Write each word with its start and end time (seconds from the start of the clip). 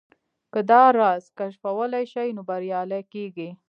که 0.53 0.59
دا 0.69 0.83
راز 0.97 1.23
کشفولای 1.39 2.05
شئ 2.13 2.27
نو 2.35 2.41
بريالي 2.49 3.01
کېږئ. 3.13 3.49